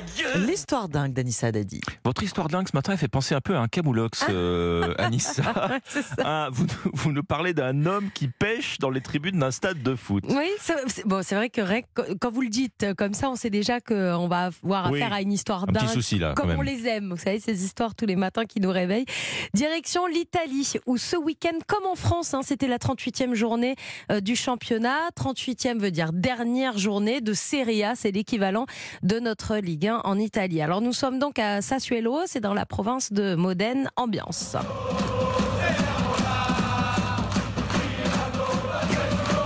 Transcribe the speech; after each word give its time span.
dingue 0.00 0.46
L'histoire 0.48 0.88
dingue 0.88 1.12
d'Anissa 1.12 1.52
Dadi. 1.52 1.80
Votre 2.04 2.22
histoire 2.22 2.48
dingue 2.48 2.66
ce 2.70 2.76
matin, 2.76 2.92
elle 2.92 2.98
fait 2.98 3.08
penser 3.08 3.34
un 3.34 3.40
peu 3.40 3.56
à 3.56 3.60
un 3.60 3.68
camoulox, 3.68 4.24
euh, 4.28 4.94
Anissa. 4.98 5.42
Ah, 6.24 6.48
vous, 6.52 6.66
vous 6.92 7.12
nous 7.12 7.22
parlez 7.22 7.54
d'un 7.54 7.86
homme 7.86 8.10
qui 8.12 8.28
pêche 8.28 8.78
dans 8.78 8.90
les 8.90 9.00
tribunes 9.00 9.38
d'un 9.38 9.50
stade 9.50 9.82
de 9.82 9.94
foot. 9.94 10.24
Oui, 10.28 10.48
c'est 10.60 10.74
c'est- 10.88 11.06
bon, 11.06 11.22
c'est 11.22 11.34
vrai 11.34 11.50
que 11.50 11.60
Rec, 11.60 11.86
quand 12.20 12.30
vous 12.30 12.40
le 12.42 12.48
dites 12.48 12.82
euh, 12.82 12.94
comme 12.94 13.14
ça, 13.14 13.30
on 13.30 13.36
sait 13.36 13.50
déjà 13.50 13.80
qu'on 13.80 14.28
va 14.28 14.50
avoir 14.62 14.90
Oui. 14.90 15.00
affaire 15.02 15.12
à 15.14 15.20
une 15.22 15.32
histoire 15.32 15.64
Un 15.64 15.66
petit 15.66 15.84
dingue. 15.86 15.94
souci 15.94 16.18
là, 16.18 16.28
quand 16.34 16.42
Comme 16.42 16.50
même. 16.50 16.58
on 16.58 16.62
les 16.62 16.86
aime, 16.86 17.10
vous 17.10 17.16
savez, 17.22 17.40
ces 17.40 17.64
histoires 17.64 17.94
tous 17.94 18.06
les 18.06 18.16
matins 18.16 18.44
qui 18.44 18.60
nous 18.60 18.70
réveillent. 18.70 19.06
Direction 19.54 20.06
l'Italie, 20.06 20.74
où 20.86 20.96
ce 20.96 21.16
week-end, 21.16 21.58
comme 21.66 21.86
en 21.86 21.94
France, 21.94 22.34
hein, 22.34 22.40
c'était 22.42 22.68
la 22.68 22.78
38e 22.78 23.34
journée 23.34 23.76
euh, 24.10 24.20
du 24.20 24.36
championnat. 24.36 24.98
38e 25.18 25.78
veut 25.78 25.90
dire 25.90 26.12
dernière 26.12 26.78
journée 26.78 27.20
de 27.20 27.32
Serie 27.32 27.84
A, 27.84 27.94
c'est 27.94 28.10
l'équivalent 28.10 28.66
de 29.02 29.18
notre 29.20 29.56
Ligue 29.56 29.85
1 29.88 30.00
en 30.04 30.18
Italie. 30.18 30.60
Alors 30.62 30.80
nous 30.80 30.92
sommes 30.92 31.18
donc 31.18 31.38
à 31.38 31.62
Sassuolo, 31.62 32.20
c'est 32.26 32.40
dans 32.40 32.54
la 32.54 32.66
province 32.66 33.12
de 33.12 33.34
Modène, 33.34 33.90
ambiance. 33.96 34.56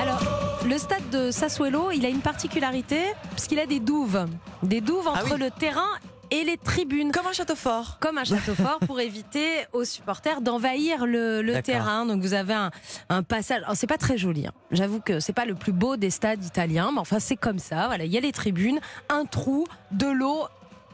Alors, 0.00 0.20
le 0.66 0.78
stade 0.78 1.08
de 1.10 1.30
Sassuolo, 1.30 1.90
il 1.90 2.04
a 2.06 2.08
une 2.08 2.20
particularité, 2.20 3.00
puisqu'il 3.32 3.58
a 3.58 3.66
des 3.66 3.80
douves. 3.80 4.26
Des 4.62 4.80
douves 4.80 5.06
Ah 5.06 5.20
entre 5.20 5.34
oui. 5.34 5.40
le 5.40 5.50
terrain 5.50 5.88
et 6.30 6.44
les 6.44 6.56
tribunes. 6.56 7.12
Comme 7.12 7.26
un 7.26 7.32
château 7.32 7.54
fort. 7.56 7.98
Comme 8.00 8.18
un 8.18 8.24
château 8.24 8.54
fort 8.56 8.78
pour 8.80 9.00
éviter 9.00 9.66
aux 9.72 9.84
supporters 9.84 10.40
d'envahir 10.40 11.06
le, 11.06 11.60
terrain. 11.62 12.06
Donc 12.06 12.22
vous 12.22 12.34
avez 12.34 12.54
un, 12.54 12.70
un 13.08 13.22
passage. 13.22 13.62
Alors 13.62 13.76
c'est 13.76 13.86
pas 13.86 13.98
très 13.98 14.18
joli. 14.18 14.46
hein. 14.46 14.52
J'avoue 14.70 15.00
que 15.00 15.20
c'est 15.20 15.32
pas 15.32 15.44
le 15.44 15.54
plus 15.54 15.72
beau 15.72 15.96
des 15.96 16.10
stades 16.10 16.44
italiens, 16.44 16.90
mais 16.92 17.00
enfin 17.00 17.18
c'est 17.20 17.36
comme 17.36 17.58
ça. 17.58 17.86
Voilà, 17.86 18.04
il 18.04 18.12
y 18.12 18.16
a 18.18 18.20
les 18.20 18.32
tribunes, 18.32 18.80
un 19.08 19.24
trou, 19.24 19.66
de 19.90 20.06
l'eau 20.06 20.46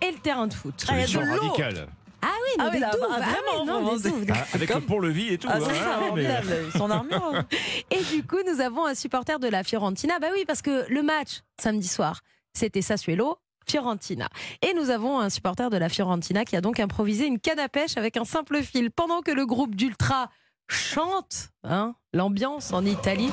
et 0.02 0.10
le 0.10 0.18
terrain 0.18 0.46
de 0.46 0.54
foot. 0.54 0.84
Ah, 0.88 0.92
il 0.98 1.00
y 1.12 1.16
a 1.16 1.24
de 1.24 1.30
radicale. 1.30 1.86
Ah 2.26 2.28
oui, 2.42 2.50
non, 2.58 2.64
Ah 2.66 2.70
oui, 2.72 2.80
des 2.80 2.86
douves. 2.86 3.06
ah, 3.10 3.16
Ah 3.16 3.20
oui, 3.20 3.26
vraiment, 3.26 3.64
non, 3.66 3.82
vraiment, 3.84 3.96
des 3.98 4.08
douves. 4.10 4.24
Ah, 4.32 4.46
avec 4.54 4.70
Comme- 4.70 4.80
le 4.80 4.86
pont-levis 4.86 5.34
et 5.34 5.38
tout. 5.38 5.48
Ah, 5.50 5.56
hein, 5.56 5.60
c'est 5.66 5.74
ça, 5.74 6.00
mais-. 6.14 6.70
Son 6.78 6.90
armure. 6.90 7.44
Et 7.90 8.02
du 8.14 8.26
coup, 8.26 8.38
nous 8.50 8.60
avons 8.62 8.86
un 8.86 8.94
supporter 8.94 9.38
de 9.38 9.48
la 9.48 9.62
Fiorentina. 9.62 10.18
Bah 10.20 10.28
oui, 10.32 10.44
parce 10.46 10.62
que 10.62 10.86
le 10.90 11.02
match 11.02 11.40
samedi 11.60 11.86
soir, 11.86 12.20
c'était 12.54 12.80
Sassuolo. 12.80 13.36
Fiorentina. 13.68 14.28
Et 14.62 14.74
nous 14.74 14.90
avons 14.90 15.18
un 15.20 15.30
supporter 15.30 15.70
de 15.70 15.76
la 15.76 15.88
Fiorentina 15.88 16.44
qui 16.44 16.56
a 16.56 16.60
donc 16.60 16.80
improvisé 16.80 17.26
une 17.26 17.38
canne 17.38 17.58
à 17.58 17.68
pêche 17.68 17.96
avec 17.96 18.16
un 18.16 18.24
simple 18.24 18.62
fil 18.62 18.90
pendant 18.90 19.20
que 19.20 19.30
le 19.30 19.46
groupe 19.46 19.74
d'Ultra 19.74 20.30
chante 20.68 21.50
hein, 21.62 21.94
l'ambiance 22.12 22.72
en 22.72 22.84
Italie. 22.84 23.30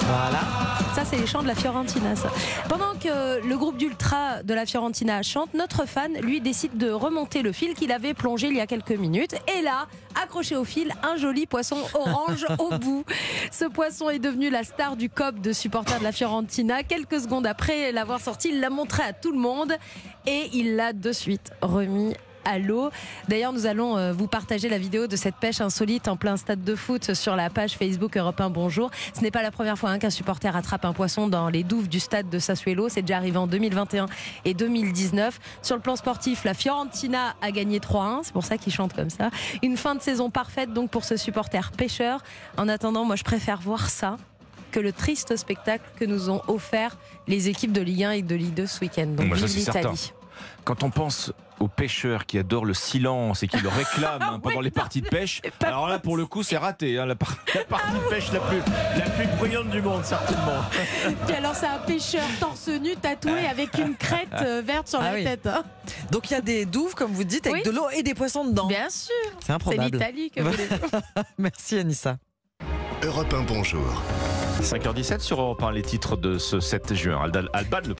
Voilà. 0.00 0.57
Ça, 0.98 1.04
c'est 1.04 1.16
les 1.16 1.28
chants 1.28 1.42
de 1.42 1.46
la 1.46 1.54
Fiorentina, 1.54 2.16
ça. 2.16 2.28
Pendant 2.68 2.92
que 3.00 3.46
le 3.46 3.56
groupe 3.56 3.76
d'Ultra 3.76 4.42
de 4.42 4.52
la 4.52 4.66
Fiorentina 4.66 5.22
chante, 5.22 5.54
notre 5.54 5.86
fan, 5.86 6.12
lui, 6.22 6.40
décide 6.40 6.76
de 6.76 6.90
remonter 6.90 7.42
le 7.42 7.52
fil 7.52 7.74
qu'il 7.74 7.92
avait 7.92 8.14
plongé 8.14 8.48
il 8.48 8.56
y 8.56 8.60
a 8.60 8.66
quelques 8.66 8.90
minutes. 8.90 9.36
Et 9.56 9.62
là, 9.62 9.86
accroché 10.20 10.56
au 10.56 10.64
fil, 10.64 10.92
un 11.04 11.16
joli 11.16 11.46
poisson 11.46 11.76
orange 11.94 12.46
au 12.58 12.76
bout. 12.78 13.04
Ce 13.52 13.64
poisson 13.64 14.10
est 14.10 14.18
devenu 14.18 14.50
la 14.50 14.64
star 14.64 14.96
du 14.96 15.08
COP 15.08 15.38
de 15.40 15.52
supporters 15.52 16.00
de 16.00 16.04
la 16.04 16.10
Fiorentina. 16.10 16.82
Quelques 16.82 17.20
secondes 17.20 17.46
après 17.46 17.92
l'avoir 17.92 18.20
sorti, 18.20 18.48
il 18.48 18.58
l'a 18.58 18.70
montré 18.70 19.04
à 19.04 19.12
tout 19.12 19.30
le 19.30 19.38
monde 19.38 19.74
et 20.26 20.50
il 20.52 20.74
l'a 20.74 20.92
de 20.92 21.12
suite 21.12 21.52
remis 21.62 22.14
à 22.48 22.58
l'eau. 22.58 22.90
D'ailleurs, 23.28 23.52
nous 23.52 23.66
allons 23.66 23.96
euh, 23.96 24.12
vous 24.12 24.26
partager 24.26 24.68
la 24.68 24.78
vidéo 24.78 25.06
de 25.06 25.16
cette 25.16 25.36
pêche 25.36 25.60
insolite 25.60 26.08
en 26.08 26.16
plein 26.16 26.36
stade 26.36 26.64
de 26.64 26.74
foot 26.74 27.12
sur 27.14 27.36
la 27.36 27.50
page 27.50 27.76
Facebook 27.76 28.16
Europe 28.16 28.40
1 28.40 28.50
Bonjour. 28.50 28.90
Ce 29.14 29.20
n'est 29.20 29.30
pas 29.30 29.42
la 29.42 29.50
première 29.50 29.78
fois 29.78 29.90
hein, 29.90 29.98
qu'un 29.98 30.10
supporter 30.10 30.56
attrape 30.56 30.84
un 30.86 30.94
poisson 30.94 31.28
dans 31.28 31.50
les 31.50 31.62
douves 31.62 31.88
du 31.88 32.00
stade 32.00 32.30
de 32.30 32.38
Sassuolo. 32.38 32.88
C'est 32.88 33.02
déjà 33.02 33.18
arrivé 33.18 33.36
en 33.36 33.46
2021 33.46 34.06
et 34.46 34.54
2019. 34.54 35.38
Sur 35.62 35.76
le 35.76 35.82
plan 35.82 35.96
sportif, 35.96 36.44
la 36.44 36.54
Fiorentina 36.54 37.36
a 37.42 37.50
gagné 37.50 37.80
3-1. 37.80 38.20
C'est 38.22 38.32
pour 38.32 38.44
ça 38.44 38.56
qu'il 38.56 38.72
chante 38.72 38.94
comme 38.94 39.10
ça. 39.10 39.30
Une 39.62 39.76
fin 39.76 39.94
de 39.94 40.00
saison 40.00 40.30
parfaite 40.30 40.72
donc 40.72 40.90
pour 40.90 41.04
ce 41.04 41.16
supporter 41.16 41.70
pêcheur. 41.76 42.22
En 42.56 42.68
attendant, 42.68 43.04
moi 43.04 43.16
je 43.16 43.24
préfère 43.24 43.60
voir 43.60 43.90
ça 43.90 44.16
que 44.70 44.80
le 44.80 44.92
triste 44.92 45.36
spectacle 45.36 45.84
que 45.98 46.04
nous 46.04 46.30
ont 46.30 46.42
offert 46.48 46.96
les 47.26 47.48
équipes 47.48 47.72
de 47.72 47.80
Ligue 47.80 48.04
1 48.04 48.10
et 48.12 48.22
de 48.22 48.34
Ligue 48.34 48.54
2 48.54 48.66
ce 48.66 48.80
week-end. 48.80 49.06
Donc 49.06 49.28
Moi, 49.28 49.36
ça, 49.36 49.80
c'est. 50.38 50.64
Quand 50.64 50.82
on 50.82 50.90
pense 50.90 51.32
aux 51.60 51.66
pêcheurs 51.68 52.24
qui 52.26 52.38
adorent 52.38 52.64
le 52.66 52.74
silence 52.74 53.42
et 53.42 53.48
qui 53.48 53.58
le 53.58 53.68
réclament 53.68 54.22
hein, 54.34 54.40
pendant 54.40 54.60
les 54.60 54.70
parties 54.70 55.00
de 55.02 55.08
pêche, 55.08 55.40
alors 55.64 55.88
là, 55.88 55.98
pour 55.98 56.16
le 56.16 56.24
coup, 56.26 56.42
c'est 56.44 56.56
raté. 56.56 56.98
hein, 56.98 57.06
la, 57.06 57.16
par- 57.16 57.36
la 57.54 57.64
partie 57.64 57.92
de 57.92 58.08
pêche 58.10 58.32
la 58.32 58.40
plus, 58.40 58.58
la 58.96 59.10
plus 59.10 59.26
bruyante 59.38 59.70
du 59.70 59.82
monde, 59.82 60.04
certainement. 60.04 60.62
Puis 61.26 61.34
alors 61.34 61.54
c'est 61.54 61.66
un 61.66 61.78
pêcheur 61.78 62.22
torse 62.38 62.68
nu 62.68 62.94
tatoué 62.96 63.46
avec 63.50 63.76
une 63.78 63.96
crête 63.96 64.28
euh, 64.40 64.62
verte 64.64 64.88
sur 64.88 65.00
Ah 65.00 65.10
la 65.10 65.14
oui. 65.14 65.24
tête. 65.24 65.46
hein. 65.46 65.64
Donc 66.12 66.30
il 66.30 66.34
y 66.34 66.36
a 66.36 66.40
des 66.40 66.64
douves, 66.64 66.94
comme 66.94 67.12
vous 67.12 67.24
dites, 67.24 67.46
avec 67.46 67.64
Oui. 67.64 67.70
de 67.72 67.76
l'eau 67.76 67.88
et 67.96 68.02
des 68.02 68.14
poissons 68.14 68.44
dedans. 68.44 68.66
Bien 68.68 68.88
sûr, 68.90 69.12
C'est 69.40 69.46
c'est 69.46 69.52
improbable. 69.52 69.96
l'Italie 69.98 70.30
que 70.30 70.40
vous 70.42 70.50
voulez. 70.50 70.68
Merci 71.38 71.78
Anissa. 71.78 72.18
Europe 73.02 73.32
1 73.32 73.42
Bonjour. 73.42 74.02
5h17 74.60 75.20
sur 75.20 75.40
Europe 75.40 75.62
1, 75.62 75.70
les 75.70 75.82
titres 75.82 76.16
de 76.16 76.36
ce 76.36 76.58
7 76.58 76.92
juin. 76.94 77.20
Alban, 77.22 77.44
Alban, 77.52 77.78
le 77.86 77.94